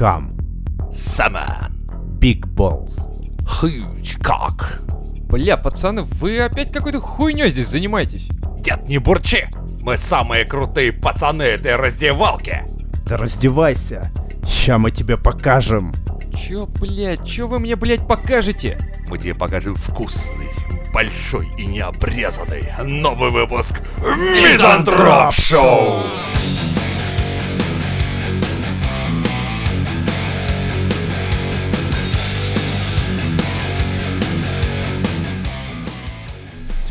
[0.00, 0.32] Come.
[0.94, 1.74] Саман.
[2.18, 2.98] Big balls.
[3.60, 4.80] Huge cock.
[5.28, 8.28] Бля, пацаны, вы опять какой-то хуйней здесь занимаетесь.
[8.60, 9.44] Дед, не бурчи.
[9.82, 12.62] Мы самые крутые пацаны этой раздевалки.
[13.04, 14.10] Да раздевайся.
[14.48, 15.94] Ща мы тебе покажем.
[16.34, 18.78] Чё, блядь, чё вы мне, блядь, покажете?
[19.10, 20.48] Мы тебе покажем вкусный,
[20.94, 26.04] большой и необрезанный новый выпуск Мизантроп Шоу.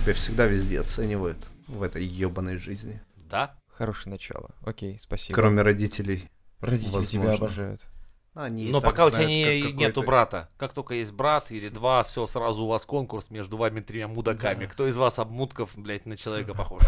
[0.10, 3.00] Тебя всегда везде оценивают в этой ебаной жизни.
[3.30, 3.56] Да?
[3.68, 4.56] Хорошее начало.
[4.66, 5.36] Окей, спасибо.
[5.36, 6.32] Кроме родителей.
[6.62, 7.46] Родители тебя возможно.
[7.46, 7.86] обожают.
[8.34, 10.50] Они и Но пока у тебя знают, не- нету брата.
[10.58, 14.66] Как только есть брат или два, все, сразу у вас конкурс между вами тремя мудаками.
[14.66, 16.82] Кто из вас обмутков, блядь, на человека похож?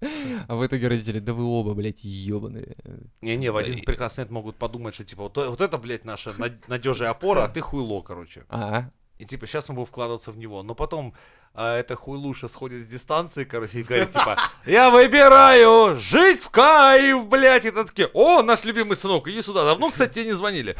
[0.00, 2.76] А в итоге родители, да вы оба, блядь, ебаные.
[3.22, 6.34] Не-не, в один прекрасный момент могут подумать, что типа вот, вот это, блядь, наша
[6.66, 8.44] надежная опора, а ты хуйло, короче.
[8.50, 10.62] А, И типа сейчас мы будем вкладываться в него.
[10.62, 11.14] Но потом
[11.54, 17.26] а, эта хуйлуша сходит с дистанции, короче, и говорит, типа, я выбираю жить в кайф,
[17.26, 17.64] блядь.
[17.64, 19.64] И такие, о, наш любимый сынок, иди сюда.
[19.64, 20.76] Давно, кстати, тебе не звонили.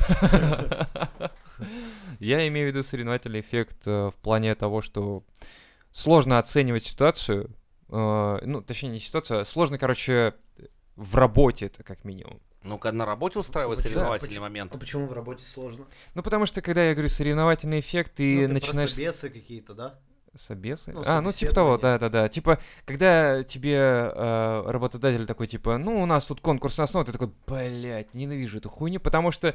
[2.21, 5.25] Я имею в виду соревновательный эффект э, в плане того, что
[5.93, 7.51] сложно оценивать ситуацию,
[7.89, 10.35] э, ну, точнее, не ситуацию, а сложно, короче,
[10.97, 12.41] в работе это как минимум.
[12.63, 13.93] Ну-ка, на работе устраивать Почему?
[13.93, 14.45] соревновательный Почему?
[14.45, 14.75] момент.
[14.75, 15.87] А почему в работе сложно?
[16.15, 18.93] Ну, потому что, когда я говорю соревновательный эффект, ты Ну, ты начинаешь...
[18.93, 19.99] собесы какие-то, да?
[20.35, 20.93] Собесы?
[20.93, 22.29] Ну, а, ну типа того, да-да-да.
[22.29, 27.33] Типа, когда тебе э, работодатель такой, типа, ну, у нас тут конкурсная основа, ты такой,
[27.47, 29.55] блядь, ненавижу эту хуйню, потому что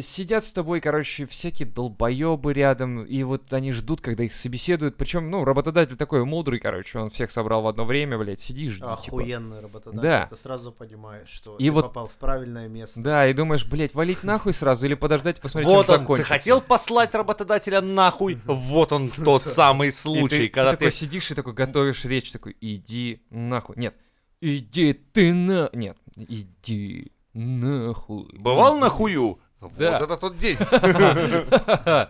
[0.00, 4.96] сидят с тобой, короче, всякие долбоебы рядом, и вот они ждут, когда их собеседуют.
[4.96, 8.68] Причем, ну, работодатель такой мудрый, короче, он всех собрал в одно время, блядь, сиди и
[8.68, 8.92] жди, типа.
[8.92, 10.02] Охуенный работодатель.
[10.02, 10.26] Да.
[10.28, 13.00] Ты сразу понимаешь, что И ты вот- попал в правильное место.
[13.02, 16.32] Да, и думаешь, блядь, валить нахуй сразу или подождать, посмотреть, Вот чем он, ты закончится.
[16.32, 18.38] хотел послать работодателя нахуй?
[18.46, 20.96] Вот он тот самый ты- случай, ты, когда такой ты...
[20.96, 23.74] сидишь и такой готовишь речь, такой, иди нахуй.
[23.76, 23.96] Нет,
[24.40, 25.70] иди ты на...
[25.72, 28.28] Нет, иди нахуй.
[28.38, 29.40] Бывал на хую?
[29.76, 29.98] Да.
[29.98, 30.56] Вот это тот день.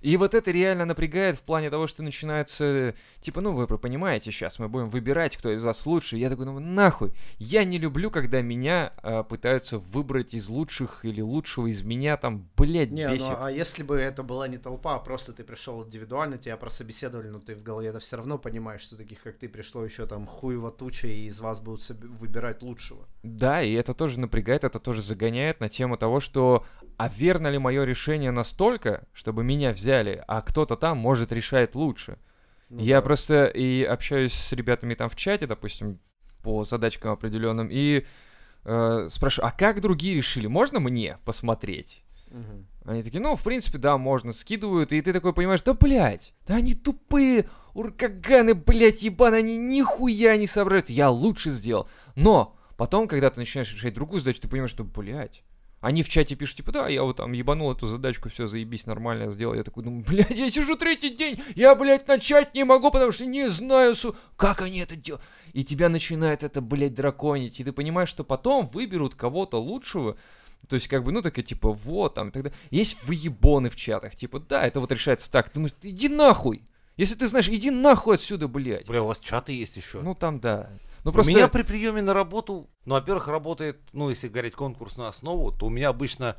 [0.00, 4.58] И вот это реально напрягает в плане того, что начинается, типа, ну вы понимаете, сейчас
[4.58, 6.16] мы будем выбирать, кто из вас лучше.
[6.16, 7.12] Я такой, ну нахуй.
[7.38, 12.48] Я не люблю, когда меня а, пытаются выбрать из лучших или лучшего из меня, там,
[12.56, 13.28] блядь, Не, бесит.
[13.28, 17.28] ну а если бы это была не толпа, а просто ты пришел индивидуально, тебя прособеседовали,
[17.28, 20.26] но ты в голове это все равно понимаешь, что таких как ты пришло еще там
[20.26, 23.06] хуево туча, и из вас будут выбирать лучшего.
[23.22, 26.64] Да, и это тоже напрягает, это тоже загоняет на тему того, что
[27.00, 32.18] а верно ли мое решение настолько, чтобы меня взяли, а кто-то там может решать лучше.
[32.68, 33.02] Ну Я да.
[33.02, 35.98] просто и общаюсь с ребятами там в чате, допустим,
[36.42, 38.06] по задачкам определенным, и
[38.64, 42.04] э, спрашиваю, а как другие решили, можно мне посмотреть?
[42.30, 42.66] Мгм.
[42.84, 46.56] Они такие, ну, в принципе, да, можно, скидывают, и ты такой понимаешь, да, блядь, да
[46.56, 51.88] они тупые, уркаганы, блядь, ебаны, они нихуя не соображают, я лучше сделал.
[52.14, 55.42] Но потом, когда ты начинаешь решать другую задачу, ты понимаешь, что, блядь,
[55.80, 59.24] они в чате пишут, типа, да, я вот там ебанул эту задачку, все, заебись, нормально
[59.24, 59.54] я сделал.
[59.54, 63.24] Я такой, ну, блядь, я сижу третий день, я, блядь, начать не могу, потому что
[63.24, 64.14] не знаю, су...
[64.36, 65.24] как они это делают.
[65.54, 70.16] И тебя начинает это, блядь, драконить, и ты понимаешь, что потом выберут кого-то лучшего,
[70.68, 72.58] то есть, как бы, ну, такая, типа, вот, там, и так далее.
[72.70, 75.48] Есть выебоны в чатах, типа, да, это вот решается так.
[75.48, 76.62] Ты думаешь, иди нахуй.
[76.98, 78.86] Если ты знаешь, иди нахуй отсюда, блядь.
[78.86, 80.02] Бля, у вас чаты есть еще?
[80.02, 80.68] Ну, там, да.
[81.04, 81.32] Ну, У просто...
[81.32, 85.70] меня при приеме на работу, ну, во-первых, работает, ну, если говорить конкурсную основу, то у
[85.70, 86.36] меня обычно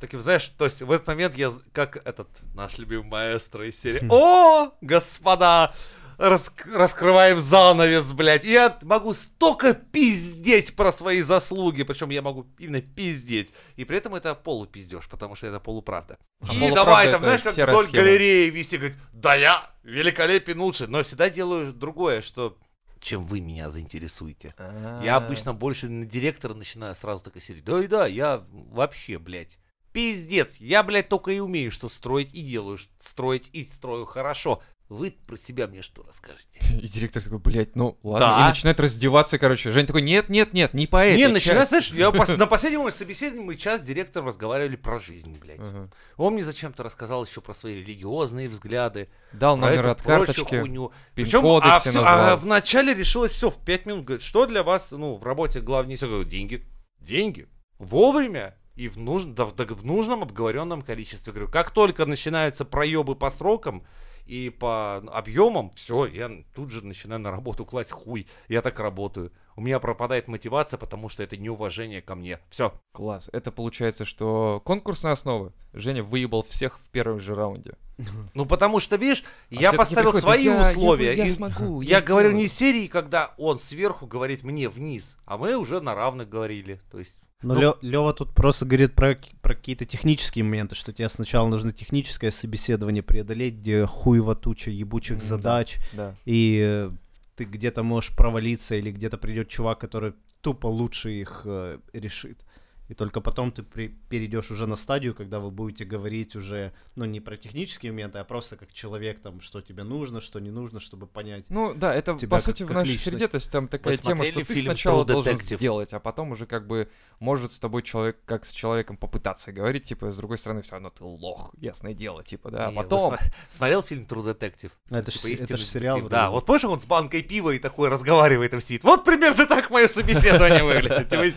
[0.00, 4.06] таким, знаешь, то есть в этот момент я, как этот наш любимый маэстро из серии,
[4.10, 5.74] о, господа,
[6.18, 12.46] раск- раскрываем занавес, блядь, и я могу столько пиздеть про свои заслуги, причем я могу
[12.58, 16.18] именно пиздеть, и при этом это полупиздеж, потому что это полуправда.
[16.40, 18.02] А и полуправда давай там, знаешь, как вдоль схема.
[18.02, 22.56] галереи вести, говорит, да я великолепен лучше, но всегда делаю другое, что
[23.00, 24.54] чем вы меня заинтересуете.
[25.02, 25.16] Я А.
[25.16, 27.60] обычно больше на директора начинаю сразу такой серии.
[27.60, 29.58] Да и да, я вообще, блядь,
[29.92, 30.56] пиздец.
[30.56, 32.78] Я, блядь, только и умею, что строить и делаю.
[32.98, 34.62] Строить и строю хорошо.
[34.90, 36.60] Вы про себя мне что расскажете?
[36.82, 38.26] И директор такой, блядь, ну ладно.
[38.26, 38.44] Да.
[38.44, 39.70] И начинает раздеваться, короче.
[39.70, 41.68] Женя такой, нет, нет, нет, не по этой Не, начинай, части».
[41.70, 45.60] знаешь, я пос- на последнем моем собеседовании мы час с директором разговаривали про жизнь, блядь.
[45.60, 45.90] Ага.
[46.16, 50.90] Он мне зачем-то рассказал еще про свои религиозные взгляды, Дал номер эту от карточки, хуйню.
[51.14, 52.28] Причем, а, все всё- назвал.
[52.30, 54.04] а вначале решилось все в 5 минут.
[54.06, 56.10] Говорит, что для вас, ну, в работе главнее всего?
[56.10, 56.66] Говорю, деньги.
[56.98, 57.46] Деньги.
[57.78, 61.32] Вовремя и в, нуж- да в нужном обговоренном количестве.
[61.32, 63.86] Говорю, как только начинаются проебы по срокам,
[64.30, 68.28] и по объемам, все, я тут же начинаю на работу класть хуй.
[68.46, 69.32] Я так работаю.
[69.56, 72.38] У меня пропадает мотивация, потому что это неуважение ко мне.
[72.48, 72.72] Все.
[72.92, 73.28] Класс.
[73.32, 75.52] Это получается, что конкурсная основа.
[75.72, 77.74] Женя выебал всех в первом же раунде.
[78.34, 81.14] Ну, потому что, видишь, А я поставил приходит, свои «Я- я- условия.
[81.16, 81.80] Я, и смогу.
[81.82, 82.46] я говорил не сделаю».
[82.46, 82.52] из
[82.82, 86.80] серии, когда он сверху говорит мне вниз, а мы уже на равных говорили.
[86.90, 90.92] То есть, Но Ну- Лё- Лёва тут просто говорит про, про какие-то технические моменты, что
[90.92, 96.14] тебе сначала нужно техническое собеседование преодолеть, где хуево туча ебучих задач, Да.
[96.26, 96.90] и э,
[97.36, 100.12] ты где-то можешь провалиться, или где-то придет чувак, который
[100.42, 102.44] тупо лучше их э, решит.
[102.90, 107.04] И только потом ты при- перейдешь уже на стадию, когда вы будете говорить уже, ну,
[107.04, 110.80] не про технические моменты, а просто как человек, там, что тебе нужно, что не нужно,
[110.80, 111.44] чтобы понять.
[111.50, 113.04] Ну да, это Тебя по как- сути в как нашей личность.
[113.04, 116.46] среде, то есть там такая тема, что ты фильм сначала должен сделать, а потом уже
[116.46, 116.88] как бы
[117.20, 120.90] может с тобой человек, как с человеком попытаться говорить, типа, с другой стороны, все равно
[120.90, 123.14] ты лох, ясное дело, типа, да, а потом...
[123.56, 124.72] смотрел фильм True Detective?
[124.90, 126.10] Это ж Типа се- это истинный ж сериал детектив.
[126.10, 128.82] Да, вот помнишь, он с банкой пива и такой разговаривает и сидит.
[128.82, 131.08] Вот примерно так мое собеседование выглядит.
[131.08, 131.30] Типа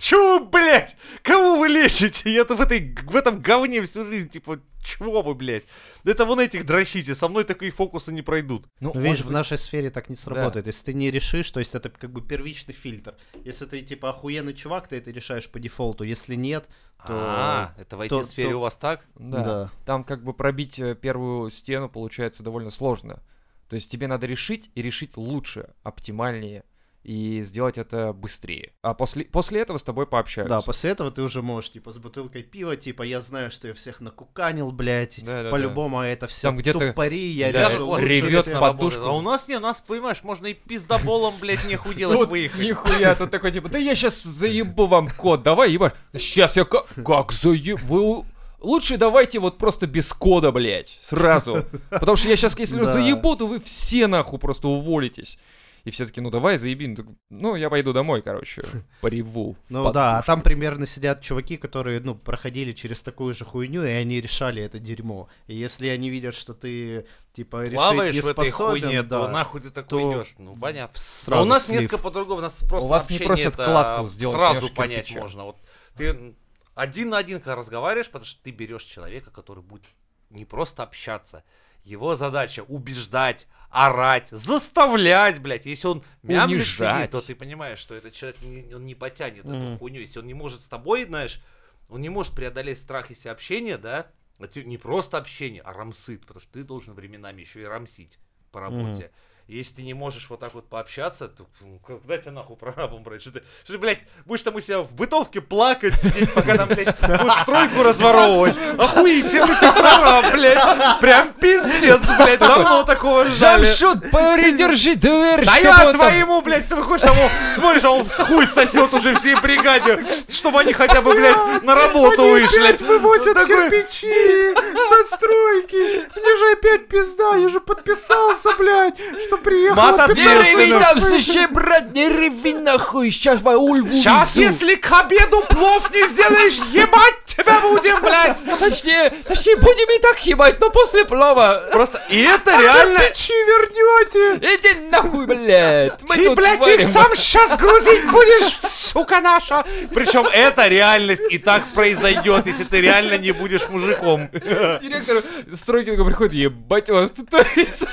[0.00, 1.22] Чё вы, блядь?
[1.22, 2.32] Кого вы лечите?
[2.32, 5.64] Я-то в, этой, в этом говне всю жизнь, типа, чего вы, блядь?
[6.04, 8.66] Да это вон этих дрочите, со мной такие фокусы не пройдут.
[8.80, 10.66] Ну, Ну, видишь, в нашей сфере так не сработает.
[10.66, 13.16] Если ты не решишь, то есть это как бы первичный фильтр.
[13.44, 16.04] Если ты типа охуенный чувак, ты это решаешь по дефолту.
[16.04, 16.68] Если нет,
[17.06, 17.12] то...
[17.12, 19.06] А, это в IT-сфере то- у вас так?
[19.14, 19.44] Да.
[19.44, 19.70] да.
[19.86, 23.22] Там как бы пробить э, первую стену получается довольно сложно.
[23.68, 26.64] То есть тебе надо решить и решить лучше, оптимальнее
[27.04, 28.72] и сделать это быстрее.
[28.80, 30.56] А после, после этого с тобой пообщаются.
[30.56, 33.74] Да, после этого ты уже можешь, типа, с бутылкой пива, типа, я знаю, что я
[33.74, 35.22] всех накуканил, блядь.
[35.22, 35.50] Да-да-да.
[35.50, 39.02] По-любому это все Там где-то- тупари, я Да, решил в подушку.
[39.04, 42.60] А у нас не, у нас, понимаешь, можно и пиздоболом, блядь, нехуй делать выехать.
[42.60, 45.92] Нихуя, тут такой типа, да я сейчас заебу вам код, давай ебашь.
[46.14, 47.80] Сейчас я как, как заеб...
[47.82, 48.26] Вы у-
[48.60, 51.66] Лучше давайте вот просто без кода, блядь, сразу.
[51.90, 52.86] Потому что я сейчас, если Да.
[52.92, 55.38] заебу, то вы все нахуй просто уволитесь.
[55.84, 56.86] И все таки ну давай заеби.
[56.86, 58.62] Ну, Ну, я пойду домой, короче,
[59.02, 59.56] пореву.
[59.68, 63.90] Ну да, а там примерно сидят чуваки, которые, ну, проходили через такую же хуйню, и
[63.90, 65.28] они решали это дерьмо.
[65.46, 69.20] И если они видят, что ты, типа, решить Плаваешь не в этой способен, хуйне, да,
[69.20, 70.34] то нахуй ты такой то идешь.
[70.38, 70.98] Ну, понятно.
[70.98, 71.80] сразу а у нас слив.
[71.80, 75.20] несколько по-другому, у нас просто У вас не просят это кладку сделать сразу понять кирпича.
[75.20, 75.44] можно.
[75.44, 75.56] Вот
[75.96, 76.34] ты
[76.74, 79.84] один на один, когда разговариваешь, потому что ты берешь человека, который будет
[80.30, 81.44] не просто общаться,
[81.84, 85.66] его задача убеждать, орать, заставлять, блядь.
[85.66, 89.54] Если он мямлит сидит, то ты понимаешь, что этот человек не, он не потянет Мгм.
[89.54, 90.00] эту хуйню.
[90.00, 91.40] Если он не может с тобой, знаешь,
[91.88, 94.06] он не может преодолеть страх, если общение, да,
[94.38, 98.18] а не просто общение, а рамсыт, потому что ты должен временами еще и рамсить
[98.52, 99.10] по работе.
[99.46, 103.20] Если ты не можешь вот так вот пообщаться, то ну, когда тебя нахуй прорабом брать?
[103.20, 106.68] Что ты, что ты, блядь, будешь там у себя в бытовке плакать, сидеть, пока там,
[106.68, 108.56] блядь, будешь стройку разворовывать?
[108.78, 110.98] Охуительный ты прораб, блядь.
[111.00, 113.64] Прям пиздец, блядь, давно такого ждали.
[113.64, 118.46] Жамшут, придержи дверь, Да я твоему, блядь, ты выходишь, там, он, смотришь, а он хуй
[118.46, 122.82] сосет уже всей бригаде, чтобы они хотя бы, блядь, на работу вышли.
[122.82, 126.18] вывозят кирпичи со стройки.
[126.18, 129.76] Мне же опять пизда, я же подписался, блядь, что приехал.
[129.76, 134.92] Мата Не реви там, слушай, брат, не реви нахуй, сейчас во Ульву Сейчас, если к
[134.92, 138.38] обеду плов не сделаешь, ебать тебя будем, блядь.
[138.58, 141.68] Точнее, точнее, будем и так ебать, но после плова.
[141.72, 142.98] Просто, и это реально...
[143.00, 144.54] Кирпичи вернете.
[144.54, 146.02] Иди нахуй, блядь.
[146.08, 146.80] Мы Ты, блядь, варим.
[146.80, 149.64] их сам сейчас грузить будешь, сука наша.
[149.94, 154.28] Причем это реальность, и так произойдет, если ты реально не будешь мужиком.
[154.32, 155.22] Директор
[155.54, 157.88] стройки такой приходит, ебать у вас тут творится.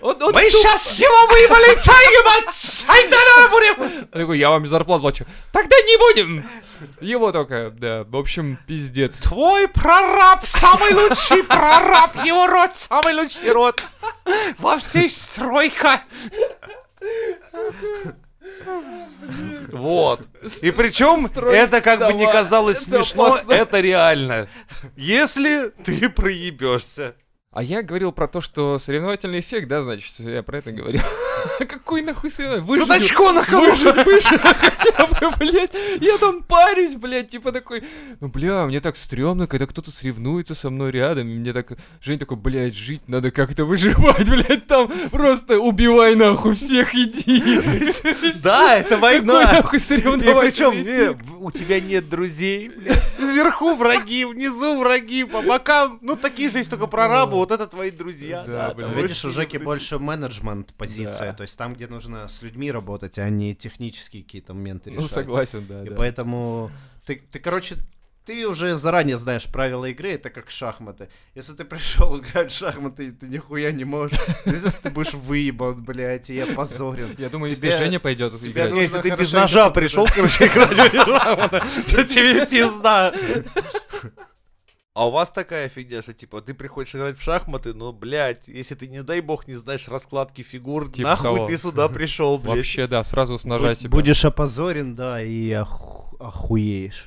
[0.00, 3.98] Он, он, Мы тут- сейчас его выебали, чай, ебать, ай, давай будем.
[4.00, 5.24] Он такой, я вам зарплату плачу.
[5.52, 6.44] Тогда не будем.
[7.00, 9.18] Его только, да, в общем, пиздец.
[9.18, 13.82] Твой прораб самый лучший прораб, его род самый лучший род.
[14.58, 16.00] Во всей стройка.
[19.72, 20.20] Вот.
[20.62, 24.48] И причем это как бы не казалось смешно, это реально.
[24.96, 27.14] Если ты проебешься.
[27.52, 31.00] А я говорил про то, что соревновательный эффект, да, значит, я про это говорил.
[31.68, 32.30] Какой нахуй?
[32.30, 35.72] Тут Выжить, очко на кого выжить, хотя бы, блядь.
[36.00, 37.82] Я там парюсь, блядь, типа такой,
[38.20, 42.18] ну, бля, мне так стрёмно, когда кто-то соревнуется со мной рядом, и мне так, Жень
[42.18, 47.60] такой, блядь, жить надо как-то выживать, блядь, там просто убивай нахуй всех, иди.
[48.42, 49.52] Да, это Какой война.
[49.52, 52.68] нахуй И соревновательный причем у тебя нет друзей.
[52.70, 53.00] блядь.
[53.18, 55.98] Вверху враги, внизу враги, по бокам.
[56.02, 58.44] Ну, такие же есть только прорабы, вот это твои друзья.
[58.46, 63.18] Да, Видишь, у Жеки больше менеджмент позиция, то есть там, где нужно с людьми работать,
[63.18, 65.10] а не технические какие-то моменты Ну, решать.
[65.10, 65.96] согласен, да, И да.
[65.96, 66.70] поэтому
[67.04, 67.76] ты, ты, короче,
[68.24, 71.08] ты уже заранее знаешь правила игры, это как шахматы.
[71.34, 75.82] Если ты пришел играть в шахматы, и ты нихуя не можешь, здесь ты будешь выебан,
[75.82, 77.08] блядь, и опозорен.
[77.18, 78.82] Я думаю, Тебе- если Женя пойдет тебя играть.
[78.82, 83.12] Если ты без ножа пришел, короче, играть в Warhammer, то тебе пизда.
[85.00, 88.74] А у вас такая фигня, что типа ты приходишь играть в шахматы, но, блядь, если
[88.74, 91.46] ты, не дай бог, не знаешь раскладки фигур, Типа нахуй того.
[91.46, 92.56] ты сюда пришел, блядь.
[92.58, 93.88] Вообще, да, сразу с тебя.
[93.88, 97.06] Будешь опозорен, да, и оху- охуеешь.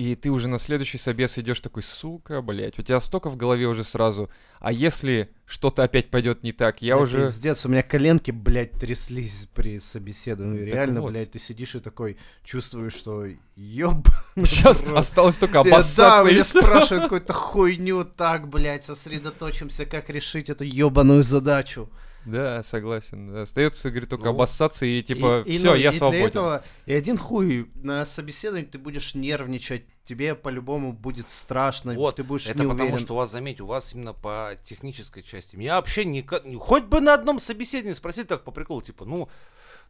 [0.00, 3.66] И ты уже на следующий собес идешь такой, сука, блядь, у тебя столько в голове
[3.66, 4.30] уже сразу.
[4.58, 7.24] А если что-то опять пойдет не так, я Да уже...
[7.24, 10.64] Пиздец, у меня коленки, блядь, тряслись при собеседовании.
[10.64, 11.10] Так Реально, вот.
[11.10, 13.26] блядь, ты сидишь и такой чувствуешь, что
[13.56, 14.08] ёб...
[14.36, 20.48] Сейчас осталось только Да, обоссаться и меня спрашивают какую-то хуйню, так, блядь, сосредоточимся, как решить
[20.48, 21.90] эту ёбаную задачу.
[22.26, 23.34] Да, согласен.
[23.36, 26.20] Остается, говорит, только Ну, обоссаться и типа, И- и, все, ну, я и свободен.
[26.20, 32.16] Для этого и один хуй на собеседовании ты будешь нервничать, тебе по-любому будет страшно, Вот,
[32.16, 33.04] ты будешь Это не потому, уверен.
[33.04, 35.56] что у вас, заметь, у вас именно по технической части.
[35.56, 36.22] Меня вообще не...
[36.58, 39.28] Хоть бы на одном собеседовании спросить так по приколу, типа, ну,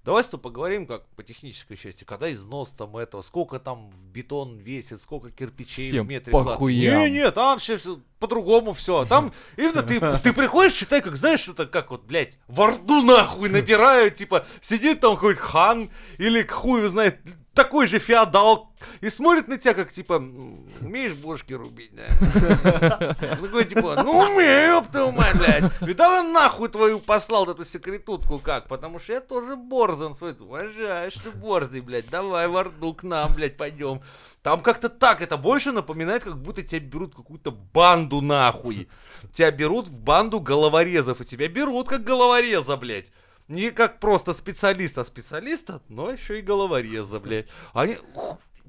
[0.05, 2.05] давай с тобой поговорим как по технической части.
[2.05, 6.33] Когда износ там этого, сколько там в бетон весит, сколько кирпичей Всем в метре.
[6.33, 6.99] по клад- хуям.
[7.05, 7.79] Не, не, там вообще
[8.19, 9.05] по-другому все.
[9.07, 13.49] Там именно ты, ты приходишь, считай, как, знаешь, это как вот, блядь, в Орду нахуй
[13.49, 17.19] набирают, типа, сидит там какой-то хан или хуй знает,
[17.63, 23.15] такой же феодал, и смотрит на тебя, как, типа, «М, умеешь бошки рубить, да?
[23.15, 25.71] Такой, типа, ну умею, твою мать, блядь.
[25.83, 28.67] Видал, я нахуй твою послал эту секретутку как?
[28.69, 30.35] Потому что я тоже борзан свой.
[30.41, 34.01] Уважаешь ты борзый, блядь, давай в Орду к нам, блядь, пойдем.
[34.43, 38.89] Там как-то так, это больше напоминает, как будто тебя берут какую-то банду нахуй.
[39.33, 43.13] Тебя берут в банду головорезов, и тебя берут как головореза, блядь.
[43.51, 47.47] Не как просто специалиста, специалиста, но еще и головореза, блядь.
[47.73, 47.97] Они...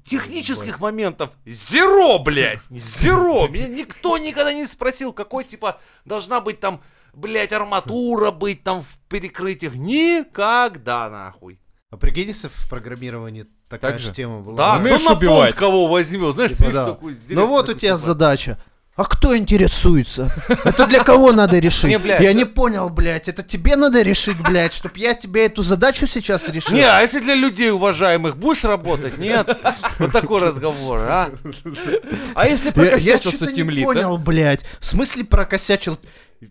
[0.04, 3.46] Технических моментов зеро, блядь, зеро.
[3.46, 8.98] Меня никто никогда не спросил, какой, типа, должна быть там, блядь, арматура быть там в
[9.08, 9.76] перекрытиях.
[9.76, 11.60] Никогда, нахуй.
[11.90, 14.14] А прикинь, если в программировании такая Так же же?
[14.14, 14.56] тема была.
[14.56, 15.54] Да, Умеешь кто на убивать?
[15.54, 16.86] кого возьмет, знаешь, Типа, да.
[16.86, 18.60] такой, Ну вот у тебя типа, задача.
[18.94, 20.30] А кто интересуется?
[20.64, 21.84] Это для кого надо решить?
[21.90, 23.26] Не, блядь, Я это- не понял, блядь.
[23.26, 26.74] Это тебе надо решить, блядь, чтоб я тебе эту задачу сейчас решил?
[26.74, 29.16] Не, а если для людей уважаемых будешь работать?
[29.16, 29.48] Нет?
[29.98, 31.30] Вот такой разговор, а?
[32.34, 34.66] А если Я, я прокосячился что-то не тимлит, понял, блядь.
[34.78, 35.98] В смысле прокосячил?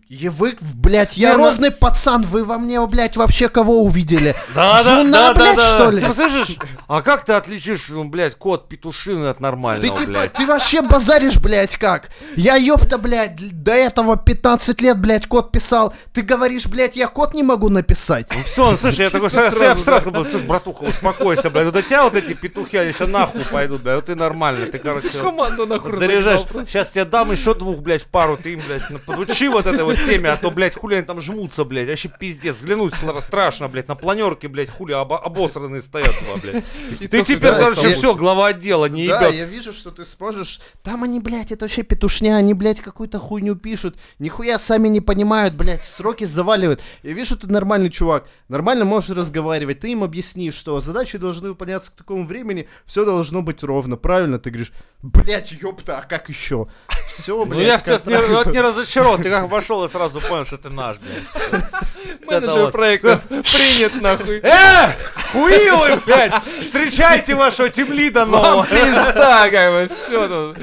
[0.08, 4.34] И вы, блядь, я Не, ну- ровный пацан, вы во мне, блядь, вообще кого увидели?
[4.54, 5.74] Да, да, Жуна, да, блядь, да.
[5.74, 6.00] что ли?
[6.00, 6.56] Типа, слышишь,
[6.88, 10.32] а как ты отличишь, ну, блядь, кот петушины от Ты нормального, типа, блядь?
[10.32, 12.08] ты вообще базаришь, блядь, как?
[12.36, 15.92] Я, ёпта, блядь, до этого 15 лет, блядь, код писал.
[16.14, 18.28] Ты говоришь, блядь, я код не могу написать.
[18.34, 21.66] Ну все, ну, слушай, я такой сразу, сразу, сразу, говорю, слушай, братуха, успокойся, блядь.
[21.66, 23.96] Вот до тебя вот эти петухи, они сейчас нахуй пойдут, блядь.
[23.96, 26.46] Вот ты нормально, ты, короче, Команду нахуй заряжаешь.
[26.66, 29.96] Сейчас тебе дам еще двух, блядь, в пару, ты им, блядь, ну, подучи вот этой
[30.00, 31.88] вот теме, а то, блядь, хули они там жмутся, блядь.
[31.88, 36.64] Вообще пиздец, взглянуть страшно, блядь, на планерке, блядь, хули обо- обосранные стоят два, блядь.
[37.00, 40.60] И Ты теперь, короче, все, глава отдела, не да, я вижу, что ты сможешь.
[40.82, 43.96] Там они, блядь, это вообще петушня, они, блядь, какую-то хуйню пишут.
[44.18, 46.80] Нихуя сами не понимают, блядь, сроки заваливают.
[47.02, 49.80] Я вижу, ты нормальный чувак, нормально можешь разговаривать.
[49.80, 54.38] Ты им объяснишь, что задачи должны выполняться к такому времени, все должно быть ровно, правильно?
[54.38, 54.72] Ты говоришь,
[55.02, 56.66] блядь, ёпта, а как еще?
[57.08, 57.66] Все, Ну блядь.
[57.66, 60.70] я в тебя не, вот не разочарован, ты как вошел и сразу понял, что ты
[60.70, 61.62] наш, блядь.
[62.24, 64.40] Менеджер проектов принят нахуй.
[64.42, 64.92] Э,
[65.32, 68.66] хуилы, блядь, встречайте вашего тимлида Вам нового.
[68.66, 70.58] пизда, как бы, все тут.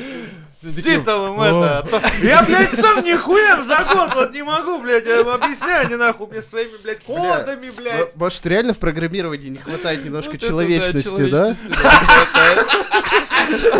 [0.62, 1.86] Иди-то вам это.
[1.93, 6.27] а Я, блядь, сам нихуя за год вот не могу, блядь, я объясняю, они нахуй
[6.27, 8.13] мне своими, блядь, кодами, блядь.
[8.17, 11.55] Может, реально в программировании не хватает немножко человечности, да?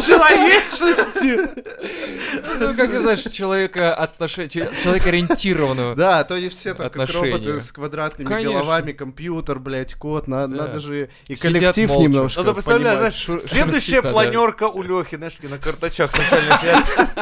[0.02, 1.40] человечности,
[2.60, 4.50] Ну, как ты знаешь, человека отношения,
[4.84, 5.96] человек ориентированного.
[5.96, 7.32] Да, то не все там как Отношения.
[7.32, 8.54] роботы с квадратными Конечно.
[8.54, 10.66] головами, компьютер, блядь, код, на- Да.
[10.66, 12.04] надо же и Сидят коллектив молча.
[12.04, 14.12] немножко Ну, ты представляешь, знаешь, следующая шерстит, да.
[14.12, 16.12] планерка у Лехи, знаешь, на карточах.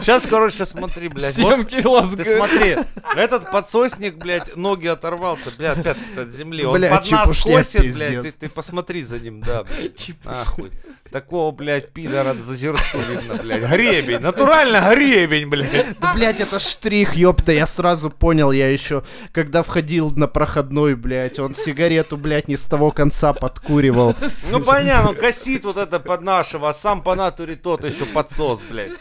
[0.02, 1.38] Сейчас, короче, смотри, блядь.
[1.38, 2.24] вот Семки лазга.
[2.24, 2.76] Ты смотри,
[3.16, 6.66] этот подсосник, блядь, ноги оторвал-то, блядь, пятки от земли.
[6.66, 10.10] Он Блядь, под нас косит, блядь, ты, ты посмотри за ним, да, блядь.
[10.26, 10.72] Нахуй.
[11.12, 13.64] Такого, блядь, пидора за зерсту видно, блядь.
[13.72, 16.00] Гребень, натурально гребень, блядь.
[16.00, 21.40] Да, блядь, это штрих, ёпта, я сразу понял, я еще, когда входил на проходной, блядь,
[21.40, 24.16] он сигарету, блядь, не с того конца подкуривал.
[24.52, 28.60] Ну понятно, он косит вот это под нашего, а сам по натуре тот еще подсос,
[28.70, 28.92] блядь.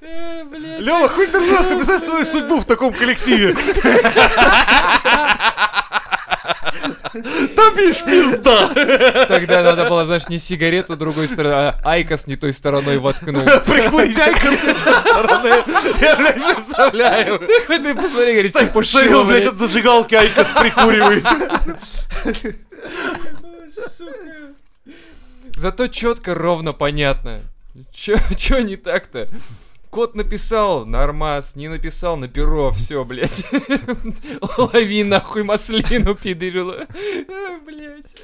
[0.00, 0.80] Э, блядь.
[0.80, 3.56] Лёва, хуй ты ржёшь, ты свою судьбу в таком коллективе.
[7.12, 8.68] Там бишь пизда.
[9.26, 13.42] Тогда надо было, знаешь, не сигарету другой стороны, а IQOS не той стороной воткнул.
[13.66, 15.64] Прикурить IQOS с этой стороны.
[16.00, 17.38] Я, блядь, представляю.
[17.40, 17.60] Ты
[17.94, 18.82] посмотри, говорит, типа
[19.14, 19.52] он, блядь, блядь.
[19.52, 21.24] от зажигалки IQOS прикуривает.
[25.54, 27.40] Зато четко, ровно, понятно.
[27.92, 29.28] Чё, чё не так-то?
[29.98, 33.44] Кот написал, нормас, не написал, на перо, все, блядь.
[34.56, 36.86] Лови нахуй маслину, пидырила.
[37.28, 38.14] А, Блядь.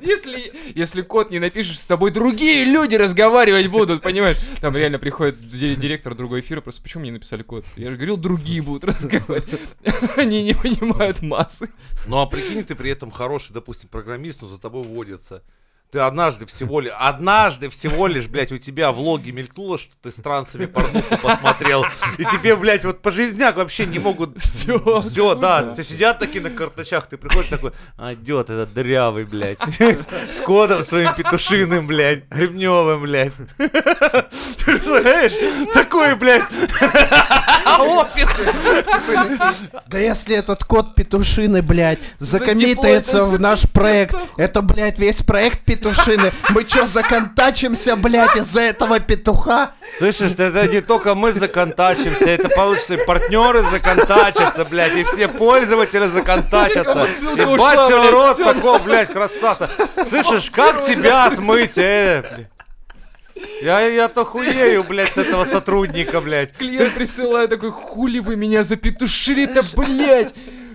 [0.00, 4.38] Если, если кот не напишешь, с тобой другие люди разговаривать будут, понимаешь?
[4.62, 7.66] Там реально приходит ди- директор другой эфира, просто почему мне не написали код?
[7.76, 9.76] Я же говорил, другие будут разговаривать.
[10.16, 11.68] Они не понимают массы.
[12.06, 15.42] Ну а прикинь, ты при этом хороший, допустим, программист, но за тобой водится.
[15.94, 20.10] Ты однажды всего лишь, однажды всего лишь, блядь, у тебя в логе мелькнуло, что ты
[20.10, 21.84] с трансами порнуху посмотрел,
[22.18, 24.36] и тебе, блядь, вот по жизняк вообще не могут...
[24.40, 25.00] Все.
[25.02, 29.58] Все, да, ты сидят такие на карточах, ты приходишь такой, а, идет этот дырявый, блядь,
[29.78, 33.34] с кодом своим петушиным, блядь, гребневым, блядь.
[33.56, 33.68] Ты
[34.64, 35.32] представляешь,
[35.72, 36.42] такой, блядь,
[37.78, 38.28] офис.
[39.86, 45.64] Да если этот кот петушины, блядь, закоммитается это в наш проект, это, блядь, весь проект
[45.64, 45.83] петушины,
[46.50, 49.72] мы чё, законтачимся, блядь, из-за этого петуха?
[49.98, 56.06] Слышишь, это не только мы законтачимся, это получится и партнеры законтачатся, блядь, и все пользователи
[56.06, 57.06] законтачатся.
[57.32, 59.68] Тебе блядь, рот такой, блядь, красота.
[60.08, 62.48] Слышишь, как тебя отмыть, э, блядь?
[63.62, 66.52] Я, я-то хуею, блядь, с этого сотрудника, блядь.
[66.56, 70.34] Клиент присылает такой, хули вы меня запетушили-то, блядь!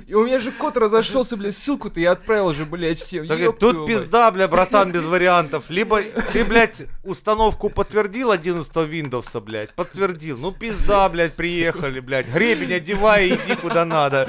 [0.10, 3.28] И у меня же кот разошелся, блядь, ссылку-то я отправил же, блядь, всем.
[3.28, 5.66] Так, ёб тут твою пизда, бля, братан, без вариантов.
[5.70, 6.01] Либо
[6.34, 10.39] ты, блядь, установку подтвердил 11 Windows, блядь, подтвердил.
[10.39, 12.25] Ну, пизда, блядь, приехали, блядь.
[12.25, 14.28] Гребень одевай иди куда надо.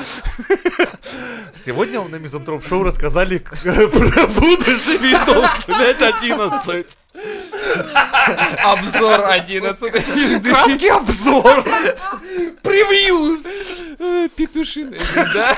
[1.56, 6.86] Сегодня на Мизантроп Шоу рассказали про будущий Windows, блядь, 11.
[8.64, 10.42] Обзор 11.
[10.42, 11.64] Краткий обзор.
[12.62, 13.42] Превью.
[14.36, 14.98] Петушиный,
[15.34, 15.56] да?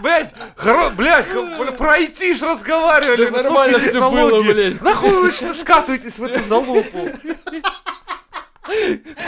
[0.00, 0.90] Блять, хоро...
[0.90, 3.26] блять, х- бля, про IT ж разговаривали.
[3.30, 4.80] Да нормально всё было, блядь.
[4.82, 7.08] Нахуй вы что скатываетесь в эту залупу?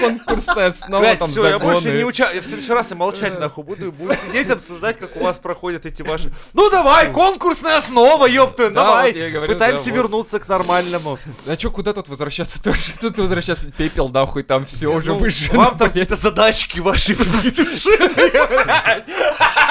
[0.00, 2.30] Конкурсная основа, там все, я больше не уча...
[2.32, 5.38] Я в следующий раз я молчать нахуй буду и буду сидеть обсуждать, как у вас
[5.38, 6.32] проходят эти ваши...
[6.52, 9.12] Ну давай, конкурсная основа, ёпты, Да, давай.
[9.46, 11.18] Пытаемся вернуться к нормальному.
[11.46, 12.62] А чё, куда тут возвращаться?
[13.00, 13.70] Тут возвращаться.
[13.76, 17.14] Пепел, нахуй, там все уже Ну, выжжено, Вам там какие-то задачки ваши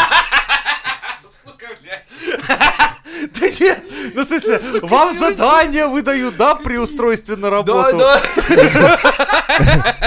[2.38, 3.84] Да нет,
[4.16, 7.98] ну в смысле, вам задания выдают, да, при устройстве на Да, работу?
[7.98, 8.22] да.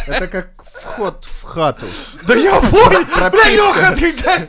[0.07, 1.87] Это как вход в хату.
[2.27, 3.51] Да я понял, бля.
[3.51, 4.49] Лёха, ты, да.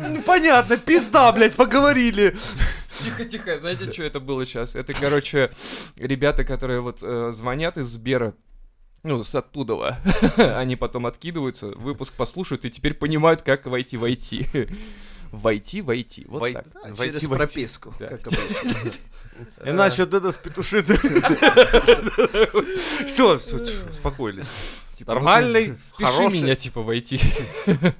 [0.00, 2.36] Ну, Понятно, пизда, блядь, поговорили.
[3.04, 4.74] Тихо, тихо, знаете, что это было сейчас?
[4.74, 5.50] Это, короче,
[5.96, 8.34] ребята, которые вот э, звонят из Сбера,
[9.04, 9.98] ну, с оттуда,
[10.36, 14.68] они потом откидываются, выпуск послушают и теперь понимают, как войти в IT.
[15.32, 16.66] Войти, войти, вот Вой- так.
[16.72, 17.26] Да, Войти, через войти.
[17.44, 18.06] прописку, Да.
[18.08, 18.90] как обычно.
[19.64, 20.96] Иначе вот это с петушиной.
[23.06, 23.56] Все, все,
[23.90, 24.46] успокоились.
[24.96, 26.42] Типа, Нормальный, хороший.
[26.42, 27.20] меня, типа, войти.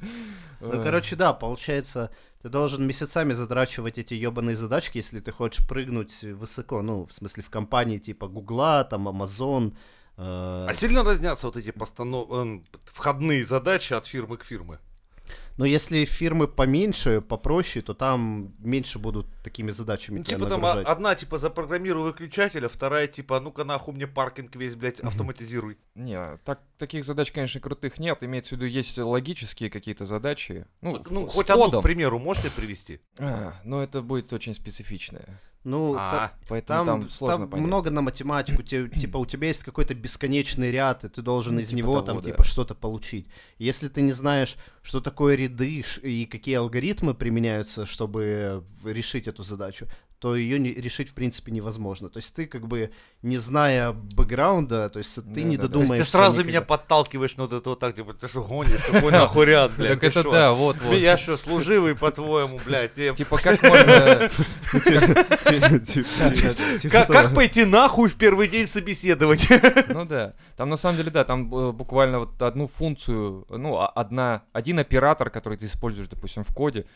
[0.61, 2.11] Ну, короче, да, получается,
[2.43, 7.45] ты должен месяцами задрачивать эти ебаные задачки, если ты хочешь прыгнуть высоко, ну, в смысле,
[7.45, 9.77] в компании типа Гугла, там, Amazon.
[10.17, 12.29] э, А сильно разнятся вот эти постанов...
[12.33, 14.81] эм, входные задачи от фирмы к фирме?
[15.57, 20.64] Но если фирмы поменьше, попроще, то там меньше будут такими задачами Ну, тебя типа там
[20.64, 20.87] а- нагружать.
[20.87, 25.79] одна, типа, запрограммируй выключатель, а вторая, типа, ну-ка нахуй мне паркинг весь, блядь, автоматизируй.
[25.95, 28.19] Не, так, таких задач, конечно, крутых нет.
[28.23, 30.67] Имеется в виду, есть логические какие-то задачи.
[30.81, 33.01] Ну, Ну, хоть одну, к примеру, можете привести?
[33.19, 35.41] А, но это будет очень специфичное.
[35.68, 37.66] Ну, А, та- Поэтому там, там, сложно там понять.
[37.66, 41.61] много на математику, те- типа у тебя есть какой-то бесконечный ряд, и ты должен Ну,
[41.61, 42.31] из типа него того, там да.
[42.31, 43.26] типа что-то получить.
[43.59, 49.87] Если ты не знаешь, что такое ряды и какие алгоритмы применяются, чтобы решить эту задачу,
[50.18, 52.09] то ее не, решить в принципе невозможно.
[52.09, 52.90] То есть ты как бы
[53.22, 55.68] не зная бэкграунда, то есть ты Да, не да, да.
[55.68, 56.04] То есть додумаешь.
[56.04, 59.46] ты сразу меня подталкиваешь на вот это вот так, типа, ты что гонишь, какой нахуй
[59.46, 60.96] ряд, блядь, Так это да, вот, вот.
[60.96, 62.94] Я что, служивый, по-твоему, блядь?
[62.94, 64.28] Типа как можно...
[66.90, 69.48] Как, как пойти нахуй в первый день собеседовать?
[69.88, 70.35] Ну да.
[70.57, 74.78] Там на самом деле, да, там э, буквально вот одну функцию, ну, а- одна, один
[74.78, 76.87] оператор, который ты используешь, допустим, в коде,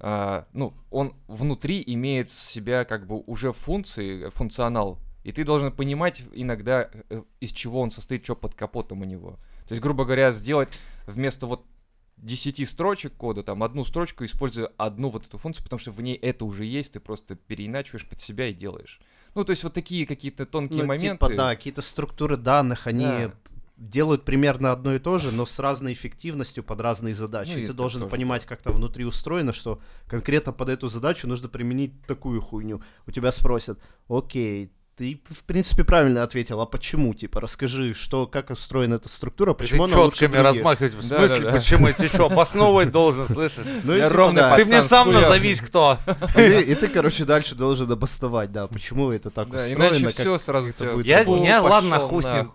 [0.00, 6.22] а, ну, он внутри имеет себя как бы уже функции, функционал, и ты должен понимать
[6.32, 9.38] иногда, э, из чего он состоит, что под капотом у него.
[9.68, 10.70] То есть, грубо говоря, сделать
[11.06, 11.66] вместо вот
[12.16, 16.16] 10 строчек кода, там одну строчку используя одну вот эту функцию, потому что в ней
[16.16, 19.00] это уже есть, ты просто переиначиваешь под себя и делаешь.
[19.34, 21.26] Ну, то есть вот такие какие-то тонкие Ну, моменты.
[21.26, 23.32] Типа, да, какие-то структуры данных, они Да.
[23.80, 27.52] Делают примерно одно и то же, но с разной эффективностью под разные задачи.
[27.54, 28.10] Ну, и и ты должен тоже.
[28.10, 32.82] понимать, как там внутри устроено, что конкретно под эту задачу нужно применить такую хуйню.
[33.06, 37.14] У тебя спросят, окей, ты, в принципе, правильно ответил, а почему?
[37.14, 40.92] Типа, расскажи, что, как устроена эта структура, почему Ты она лучше четками других?» размахивать.
[40.94, 41.56] В смысле, да, да.
[41.56, 41.88] почему?
[41.94, 43.64] Ты что, обосновывать должен, слышишь?
[43.84, 44.56] Ну, и Я типа, ровный да.
[44.56, 45.20] Ты мне сам хуя.
[45.22, 45.96] назовись кто.
[46.36, 49.86] И, и ты, короче, дальше должен обосновать, да, почему это так Да, устроено.
[49.88, 50.92] иначе как- все сразу это тебя...
[50.92, 52.50] будет Я, меня, ладно, хуй с ним.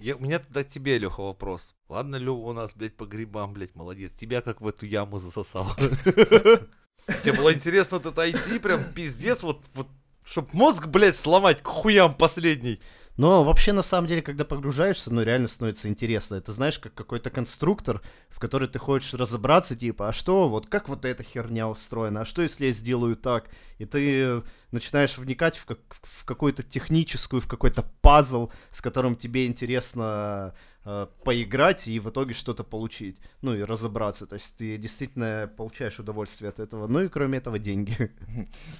[0.00, 1.74] Я- у меня тогда к тебе, Леха, вопрос.
[1.88, 4.12] Ладно, Лева у нас, блядь, по грибам, блядь, молодец.
[4.12, 5.66] Тебя как в эту яму засосал.
[7.22, 9.88] Тебе было интересно это IT, прям пиздец, вот, вот,
[10.24, 12.80] чтоб мозг, блядь, сломать к хуям последний.
[13.20, 16.36] Но вообще, на самом деле, когда погружаешься, ну, реально становится интересно.
[16.36, 20.88] Это, знаешь, как какой-то конструктор, в который ты хочешь разобраться, типа, а что, вот как
[20.88, 23.50] вот эта херня устроена, а что, если я сделаю так?
[23.76, 29.46] И ты начинаешь вникать в, как- в какую-то техническую, в какой-то пазл, с которым тебе
[29.46, 30.54] интересно
[30.86, 33.18] э, поиграть и в итоге что-то получить.
[33.42, 34.26] Ну, и разобраться.
[34.26, 36.86] То есть ты действительно получаешь удовольствие от этого.
[36.86, 38.10] Ну, и кроме этого, деньги.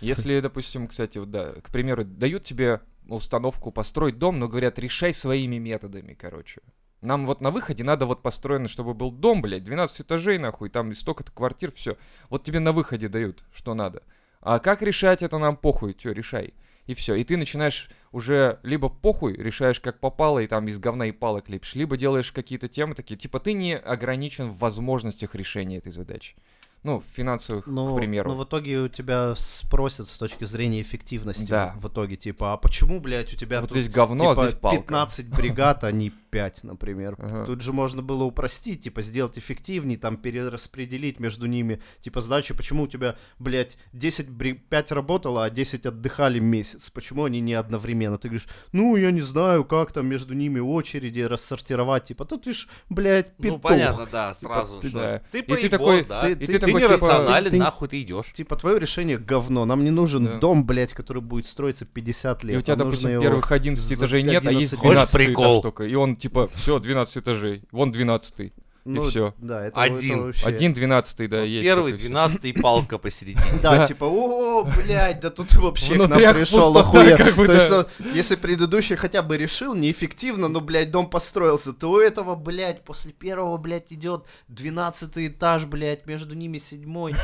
[0.01, 2.81] Если, допустим, кстати, вот да, к примеру, дают тебе
[3.17, 6.61] установку построить дом, но говорят, решай своими методами, короче.
[7.01, 10.95] Нам вот на выходе надо вот построено, чтобы был дом, блядь, 12 этажей, нахуй, там
[10.95, 11.97] столько-то квартир, все.
[12.29, 14.03] Вот тебе на выходе дают, что надо.
[14.41, 16.55] А как решать это нам похуй, чё, решай.
[16.87, 17.15] И все.
[17.15, 21.49] И ты начинаешь уже либо похуй, решаешь как попало, и там из говна и палок
[21.49, 23.17] лепишь, либо делаешь какие-то темы такие.
[23.17, 26.37] Типа ты не ограничен в возможностях решения этой задачи.
[26.83, 28.31] Ну, финансовых, Ну, к примеру.
[28.31, 31.51] ну, в итоге у тебя спросят с точки зрения эффективности.
[31.51, 31.75] Да.
[31.77, 34.59] В итоге, типа, а почему, блядь, у тебя вот тут, здесь говно, типа, а здесь
[34.61, 34.79] палка.
[34.81, 37.17] 15 бригад, а не 5, например.
[37.19, 37.45] Ага.
[37.45, 42.85] Тут же можно было упростить, типа, сделать эффективнее, там, перераспределить между ними, типа, задачи, почему
[42.85, 44.55] у тебя, блядь, 10 бри...
[44.55, 48.17] 5 работало, а 10 отдыхали месяц, почему они не одновременно?
[48.17, 52.55] Ты говоришь, ну, я не знаю, как там между ними очереди рассортировать, типа, тут ты
[52.55, 53.61] ж, блядь, Ну, петух.
[53.63, 54.79] понятно, да, сразу.
[54.81, 55.23] ты- что да.
[55.31, 56.23] Ты И ты такой- да.
[56.23, 58.27] ты- Ты, ты ты такой, нерационален, типа, ты- нахуй ты идешь.
[58.33, 59.65] Типа, твое решение говно.
[59.65, 60.39] Нам не нужен Да.
[60.39, 62.57] дом, блядь, который будет строиться 50 лет.
[62.57, 65.27] И у тебя, Нам допустим, первых 11 за этажей нет, а есть 11 12 Хочешь
[65.27, 65.45] прикол?
[65.55, 65.85] этаж только.
[65.85, 67.63] И он типа, все, 12 этажей.
[67.73, 68.53] Вон 12
[68.85, 69.35] Ну, всё.
[69.39, 70.13] Да, это, Один.
[70.15, 71.65] это вообще- Один 12 да, есть.
[71.65, 73.61] Первый, и двенадцатый, палка посередине.
[73.63, 73.87] Да, Да.
[73.87, 77.17] типа, о, блядь, да тут вообще к нам пришел охуя.
[77.17, 77.87] То есть, да.
[77.99, 82.83] ну, если предыдущий хотя бы решил неэффективно, но, блядь, дом построился, то у этого, блядь,
[82.85, 87.15] после первого, блядь, идет 12 этаж, блядь, между ними седьмой.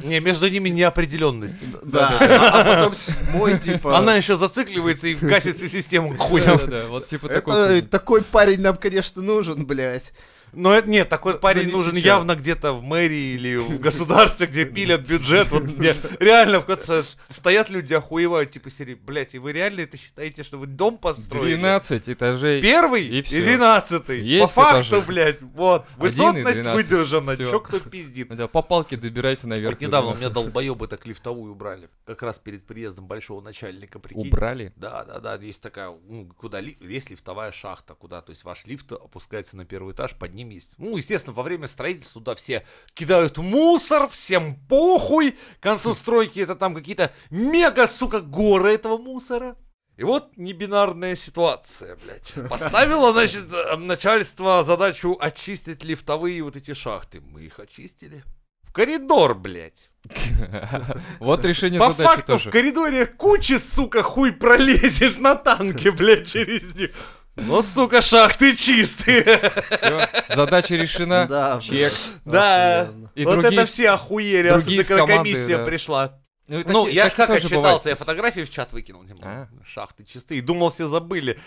[0.00, 1.56] И Не, между ними неопределенность.
[1.84, 3.96] да, а потом седьмой, типа...
[3.96, 6.58] Она еще зацикливается и гасит всю систему к хуям.
[6.58, 7.80] Да-да-да, вот типа такой.
[7.82, 10.12] такой парень нам, конечно, нужен, блядь.
[10.58, 12.04] Но это нет, такой Да парень не нужен сейчас.
[12.04, 17.02] явно где-то в мэрии или в государстве, где пилят бюджет, вот где реально в конце
[17.28, 21.54] стоят люди охуевают, типа серии, блядь, и вы реально это считаете, что вы дом построили?
[21.56, 22.60] 12 этажей.
[22.60, 23.42] Первый И и, всё.
[23.42, 24.20] двенадцатый.
[24.20, 25.06] Есть По факту, этажи.
[25.06, 25.86] блядь, вот.
[25.96, 26.74] И Высотность 12.
[26.90, 27.50] выдержана, Всё.
[27.50, 28.28] чё кто пиздит.
[28.34, 29.74] Да, по палке добирайся наверх.
[29.74, 30.34] Вот недавно у меня 12.
[30.34, 31.88] долбоебы так лифтовую убрали.
[32.04, 34.26] Как раз перед приездом большого начальника, прикинь.
[34.26, 34.72] Убрали.
[34.76, 38.64] Да, да, да, есть такая, ну, куда ли, есть лифтовая шахта, куда, то есть ваш
[38.66, 42.66] лифт опускается на первый этаж, под ним есть, ну, естественно, во время строительства туда все
[42.94, 49.56] кидают мусор, всем похуй, к концу стройки это там какие-то мега, сука, горы этого мусора.
[49.98, 52.48] И вот небинарная ситуация, блядь.
[52.48, 57.20] Поставило, значит, э, начальство задачу очистить лифтовые вот эти шахты.
[57.20, 58.22] Мы их очистили.
[58.62, 59.90] В коридор, блядь.
[61.18, 62.50] Вот решение По задачи факту тоже.
[62.50, 66.90] в коридоре кучи, сука, хуй пролезешь на танке, блядь, через них.
[67.38, 69.22] Но, сука, шахты чистые.
[69.70, 71.26] Все, задача решена.
[71.26, 71.92] Да, Чек.
[72.24, 72.88] Да.
[73.14, 75.64] И вот другие- это все охуели, особенно когда команды, комиссия да.
[75.64, 76.18] пришла.
[76.48, 79.04] Ну, Ну, таки- я ж так как отчитался, я фотографии в чат выкинул.
[79.04, 79.48] типа, А.
[79.64, 80.40] Шахты чистые.
[80.42, 81.38] Думал, все забыли.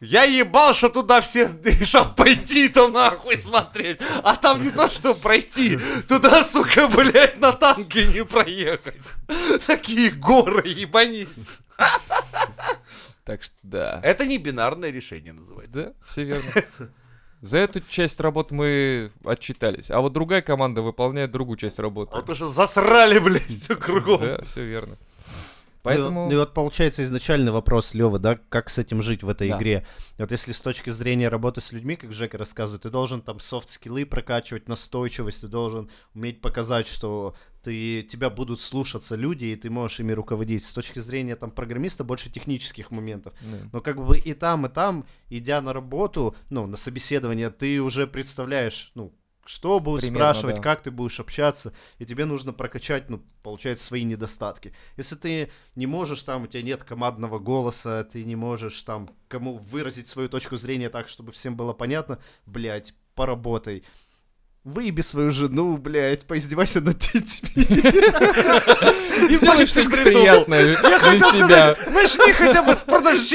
[0.00, 4.00] Я ебал, что туда все решат пойти-то нахуй смотреть.
[4.22, 5.78] А там не то, что пройти.
[6.08, 8.96] Туда, сука, блядь, на танке не проехать.
[9.66, 11.28] Такие горы, ебанись.
[13.24, 14.00] Так что да.
[14.02, 15.72] Это не бинарное решение называется.
[15.72, 16.50] Да, все верно.
[17.40, 19.90] За эту часть работы мы отчитались.
[19.90, 22.16] А вот другая команда выполняет другую часть работы.
[22.16, 24.20] А то, что засрали, блядь, кругом.
[24.20, 24.96] Да, все верно.
[25.84, 26.26] Поэтому...
[26.26, 29.58] Ну и вот получается изначальный вопрос, Лева, да, как с этим жить в этой Да.
[29.58, 29.86] игре.
[30.18, 34.06] Вот если с точки зрения работы с людьми, как Жека рассказывает, ты должен там софт-скиллы
[34.06, 40.00] прокачивать, настойчивость, ты должен уметь показать, что ты, тебя будут слушаться люди, и ты можешь
[40.00, 40.64] ими руководить.
[40.64, 43.34] С точки зрения там программиста больше технических моментов.
[43.42, 43.68] Да.
[43.74, 48.06] Но как бы и там, и там, идя на работу, ну, на собеседование, ты уже
[48.06, 49.12] представляешь, ну,
[49.44, 50.62] что будут Примерно, спрашивать, да.
[50.62, 54.74] как ты будешь общаться, и тебе нужно прокачать, ну, получается, свои недостатки.
[54.96, 59.56] Если ты не можешь, там, у тебя нет командного голоса, ты не можешь, там, кому
[59.56, 63.84] выразить свою точку зрения так, чтобы всем было понятно, блядь, поработай.
[64.64, 67.66] Выеби свою жену, блядь, поиздевайся над детьми.
[69.36, 71.76] Сделай что-то приятное для себя.
[71.92, 73.28] Начни хотя бы с поставишь,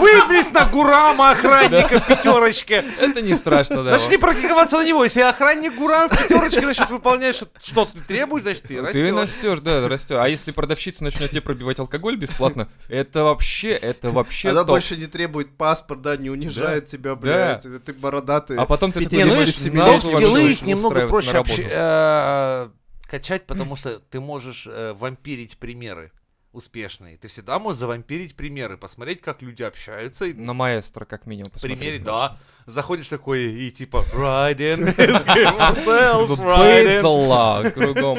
[0.00, 2.82] выебись на Гурама, охранника в пятерочке.
[2.98, 3.90] Это не страшно, да.
[3.90, 5.04] Начни практиковаться на него.
[5.04, 9.14] Если охранник Гурам в пятерочке начнет выполнять, что, что ты требуешь, значит ты Ты растешь.
[9.14, 10.16] растешь, да, растешь.
[10.18, 15.06] А если продавщица начнет тебе пробивать алкоголь бесплатно, это вообще, это вообще Она больше не
[15.06, 18.56] требует паспорт, да, не унижает тебя, блядь, ты бородатый.
[18.56, 22.68] А потом ты такой Вообще скиллы их немного проще общ- э,
[23.08, 26.12] качать, потому что ты можешь э, вампирить примеры
[26.52, 27.16] успешные.
[27.18, 31.78] Ты всегда можешь завампирить примеры, посмотреть, как люди общаются, и На маэстро, как минимум, посмотреть.
[31.78, 32.36] примерить, да.
[32.66, 36.96] Заходишь такой и типа Riding, is myself, riding».
[37.00, 38.18] Быдло, кругом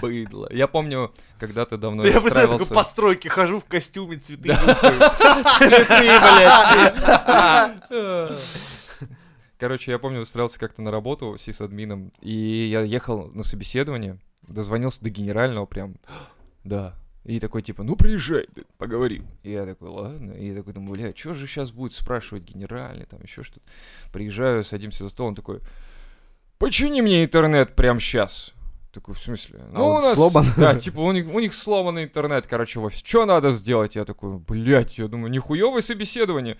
[0.00, 0.48] быдло.
[0.52, 4.54] Я помню, когда ты давно Я представляю, такой по стройке хожу в костюме, цветы.
[5.58, 7.82] Цветы, блядь.
[9.62, 15.00] Короче, я помню, устраивался как-то на работу с админом, и я ехал на собеседование, дозвонился
[15.04, 15.98] до генерального прям,
[16.64, 19.24] да, и такой типа, ну приезжай, поговорим.
[19.44, 23.06] И я такой, ладно, и я такой думаю, бля, что же сейчас будет спрашивать генеральный,
[23.06, 23.64] там еще что-то.
[24.12, 25.60] Приезжаю, садимся за стол, он такой,
[26.58, 28.54] почини мне интернет прямо сейчас.
[28.92, 29.60] Такой, в смысле?
[29.72, 30.44] А он у сломан?
[30.56, 33.04] Да, типа у них, у них сломанный интернет, короче, в офисе.
[33.06, 33.94] Что надо сделать?
[33.94, 36.58] Я такой, блядь, я думаю, нихуевое собеседование.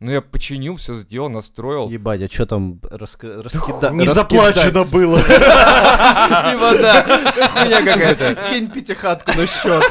[0.00, 1.88] Ну, я починил, все сделал, настроил.
[1.88, 3.42] Ебать, а что там раска...
[3.42, 3.90] раскида...
[3.90, 4.14] Не раскидай?
[4.52, 5.18] заплачено было.
[5.22, 8.50] Типа, да, хуйня какая-то.
[8.50, 9.84] Кинь пятихатку на счет.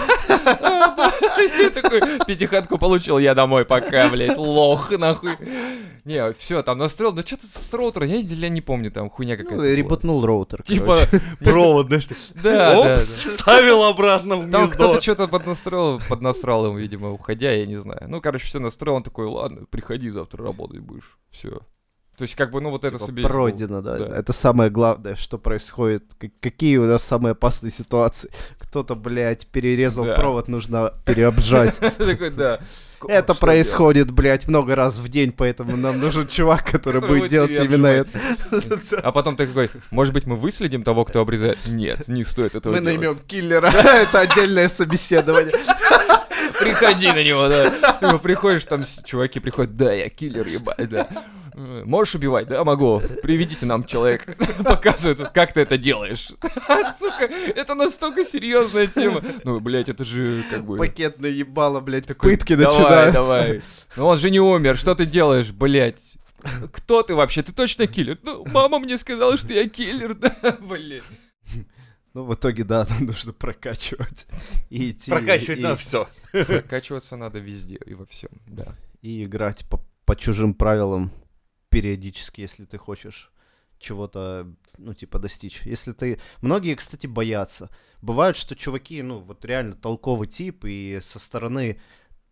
[0.43, 5.31] Такой, пятихатку получил, я домой пока, блядь, лох, нахуй.
[6.05, 9.55] Не, все, там настроил, да что-то с роутера, я, я не помню, там хуйня какая-то.
[9.55, 9.75] Ну, была.
[9.75, 10.61] ребутнул роутер.
[10.63, 10.97] Типа.
[11.39, 17.11] Провод, знаешь, да, да, опс, вставил обратно в Там кто-то что-то поднастроил, поднасрал ему, видимо,
[17.11, 18.03] уходя, я не знаю.
[18.07, 21.17] Ну, короче, все настроил, он такой, ладно, приходи завтра работать будешь.
[21.31, 21.61] Все.
[22.17, 23.33] То есть, как бы, ну, вот это Типа, собеседование.
[23.57, 23.97] пройдено, да.
[23.97, 24.17] Да.
[24.17, 26.03] Это самое главное, что происходит.
[26.41, 28.29] Какие у нас самые опасные ситуации.
[28.59, 30.13] Кто-то, блядь, перерезал Да.
[30.15, 31.79] провод, нужно переобжать.
[31.97, 32.59] Такой, да.
[33.07, 37.87] Это происходит, блядь, много раз в день, поэтому нам нужен чувак, который будет делать именно
[37.87, 38.17] это.
[39.03, 41.57] А потом ты такой, может быть, мы выследим того, кто обрезает?
[41.67, 42.99] Нет, не стоит этого Мы делать.
[42.99, 43.67] наймем киллера.
[43.73, 45.51] Это отдельное собеседование.
[46.59, 47.97] Приходи на него, да.
[47.99, 51.07] Ты приходишь, там чуваки приходят, да, я киллер, ебать, да.
[51.55, 52.47] Э, Можешь убивать?
[52.47, 53.01] Да, могу.
[53.21, 54.33] Приведите нам человека.
[54.63, 56.31] Показывают, как ты это делаешь.
[56.99, 59.21] Сука, это настолько серьезная тема.
[59.43, 60.77] Ну, блядь, это же как бы...
[60.77, 63.21] Пакетное ебало, блядь, такой, пытки давай, начинаются.
[63.21, 63.61] давай.
[63.95, 66.17] Ну он же не умер, что ты делаешь, блядь?
[66.73, 67.41] Кто ты вообще?
[67.41, 68.17] Ты точно киллер?
[68.23, 71.03] Ну, мама мне сказала, что я киллер, да, блядь.
[72.13, 74.27] Ну, в итоге, да, нам нужно прокачивать.
[74.69, 75.11] И идти.
[75.11, 76.07] Прокачивать и- на все.
[76.31, 78.75] Прокачиваться надо везде и во всем, да.
[79.01, 81.11] и играть по, по чужим правилам
[81.69, 83.31] периодически, если ты хочешь
[83.79, 84.47] чего-то,
[84.77, 85.63] ну, типа, достичь.
[85.63, 86.19] Если ты...
[86.41, 87.69] Многие, кстати, боятся.
[88.01, 91.81] Бывает, что чуваки, ну, вот реально толковый тип, и со стороны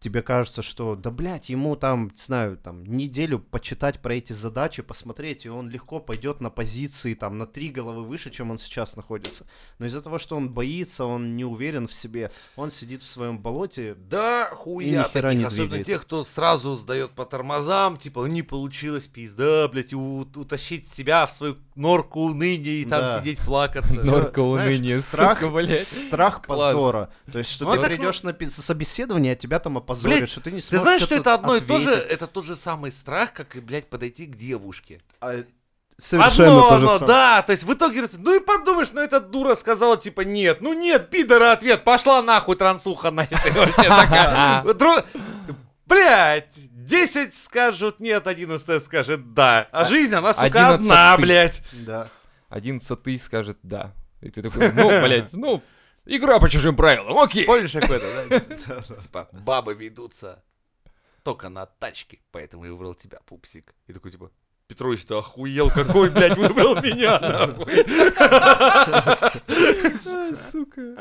[0.01, 4.81] тебе кажется, что, да, блядь, ему там, не знаю, там, неделю почитать про эти задачи,
[4.81, 8.95] посмотреть, и он легко пойдет на позиции, там, на три головы выше, чем он сейчас
[8.95, 9.45] находится.
[9.77, 13.37] Но из-за того, что он боится, он не уверен в себе, он сидит в своем
[13.39, 15.91] болоте, Да, И хуя хера таких, не особенно двигается.
[15.91, 21.31] тех, кто сразу сдает по тормозам, типа, не получилось, пизда, блядь, у- утащить себя в
[21.31, 23.19] свою норку уныния и там Да.
[23.19, 24.01] сидеть плакаться.
[24.03, 25.69] Но- Норка Знаешь, уныния, страх, сука, блядь.
[25.87, 27.09] страх позора.
[27.31, 30.61] То есть, что ты придешь на собеседование, а тебя там опозорят, Блядь, что ты не
[30.61, 33.55] Ты сможешь знаешь, что это одно и то же, это тот же самый страх, как
[33.55, 35.01] и, блядь, подойти к девушке.
[35.19, 35.33] А,
[35.97, 37.07] Совершенно Одно то же оно, самое.
[37.15, 40.73] да, то есть в итоге, ну и подумаешь, ну эта дура сказала, типа, нет, ну
[40.73, 44.63] нет, пидора ответ, пошла нахуй трансуха на этой вообще такая.
[45.85, 51.21] Блядь, 10 скажут нет, 11 скажет да, а жизнь, она, сука, 11 одна, ты.
[51.21, 51.61] блядь.
[51.73, 52.07] Да.
[52.49, 53.93] Одиннадцатый скажет «да».
[54.21, 55.61] И ты такой, ну, блядь, ну,
[56.05, 57.45] игра по чужим правилам, окей.
[57.45, 58.29] Помнишь, как это,
[58.67, 58.81] да?
[58.81, 60.43] Типа, бабы ведутся
[61.23, 63.73] только на тачке, поэтому я выбрал тебя, пупсик.
[63.87, 64.31] И такой, типа,
[64.67, 67.85] Петрович, ты охуел, какой, блядь, выбрал меня, нахуй.
[70.35, 70.97] Сука.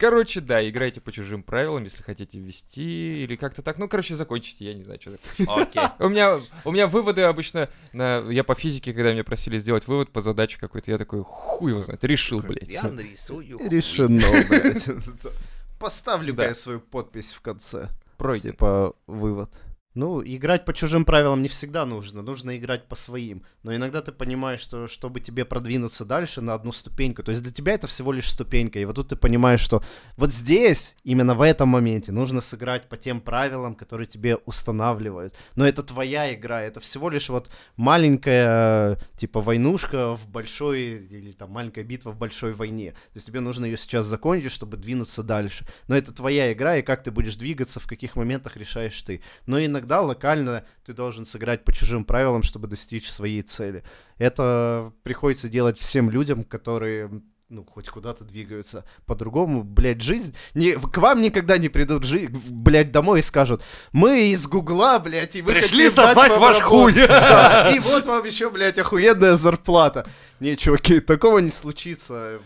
[0.00, 3.76] Короче, да, играйте по чужим правилам, если хотите ввести, или как-то так.
[3.76, 5.62] Ну, короче, закончите, я не знаю, что такое.
[5.62, 5.82] Окей.
[5.98, 10.08] У меня, у меня выводы обычно, на, я по физике, когда меня просили сделать вывод
[10.10, 12.66] по задаче какой-то, я такой, хуй его знает, решил, блядь.
[12.70, 13.58] Я нарисую.
[13.68, 14.88] Решено, блядь.
[15.78, 16.48] Поставлю-ка Да.
[16.48, 17.90] я свою подпись в конце.
[18.16, 18.52] Пройден.
[18.52, 19.52] Типа, вывод.
[19.94, 23.44] Ну, играть по чужим правилам не всегда нужно, нужно играть по своим.
[23.64, 27.52] Но иногда ты понимаешь, что чтобы тебе продвинуться дальше на одну ступеньку, то есть для
[27.52, 29.82] тебя это всего лишь ступенька, и вот тут ты понимаешь, что
[30.16, 35.34] вот здесь, именно в этом моменте, нужно сыграть по тем правилам, которые тебе устанавливают.
[35.56, 41.50] Но это твоя игра, это всего лишь вот маленькая, типа, войнушка в большой, или там
[41.50, 42.92] маленькая битва в большой войне.
[42.92, 45.66] То есть тебе нужно ее сейчас закончить, чтобы двинуться дальше.
[45.88, 49.20] Но это твоя игра, и как ты будешь двигаться, в каких моментах решаешь ты.
[49.46, 53.82] Но иногда иногда локально ты должен сыграть по чужим правилам, чтобы достичь своей цели.
[54.18, 57.10] Это приходится делать всем людям, которые
[57.48, 58.84] ну, хоть куда-то двигаются.
[59.06, 60.36] По-другому, блядь, жизнь...
[60.54, 62.28] Не, к вам никогда не придут, жи...
[62.30, 66.92] блядь, домой и скажут, мы из Гугла, блядь, и мы Пришли сосать ваш работу».
[66.92, 66.92] хуй.
[66.94, 70.08] Да, и вот вам еще, блядь, охуенная зарплата.
[70.38, 72.38] Не, чуваки, такого не случится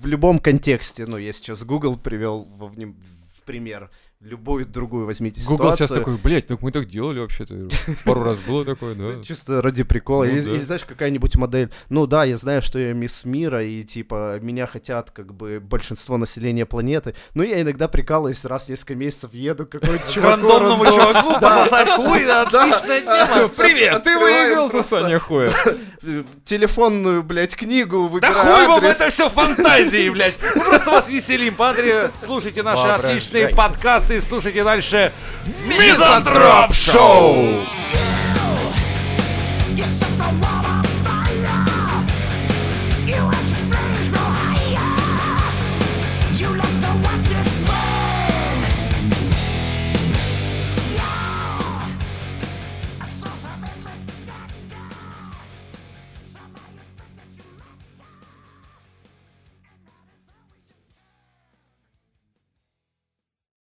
[0.00, 1.04] в любом контексте.
[1.04, 3.90] Ну, я сейчас Google привел во в пример.
[4.24, 5.98] Любую другую возьмите Google сейчас ситуацию.
[5.98, 7.68] такой, блядь, ну мы так делали вообще-то.
[8.04, 9.20] Пару раз было такое, да.
[9.24, 10.26] Чисто ради прикола.
[10.26, 10.54] Ну и, да.
[10.54, 11.70] и знаешь, какая-нибудь модель.
[11.88, 16.18] Ну да, я знаю, что я мисс мира, и типа меня хотят как бы большинство
[16.18, 17.16] населения планеты.
[17.34, 20.30] Но я иногда прикалываюсь, раз в несколько месяцев еду к какой-нибудь чуваку.
[20.48, 23.48] рандомному рандом- чуваку пососать хуй, да, отличная тема.
[23.48, 25.50] Привет, ты выиграл сосание хуя.
[26.44, 30.38] телефонную, блядь, книгу, Да выбираю хуй вам это все фантазии, блядь.
[30.54, 32.10] Мы просто вас веселим, Падре.
[32.24, 35.12] Слушайте наши отличные подкасты, слушайте дальше
[35.66, 37.64] Мизантроп Шоу.